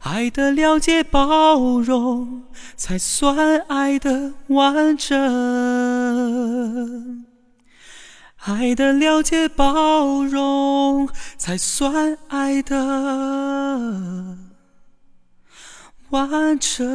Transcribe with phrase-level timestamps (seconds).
[0.00, 5.18] 爱的了解包容，才算爱的完整。
[8.44, 14.38] 爱的了解包容，才算爱的
[16.08, 16.88] 完整。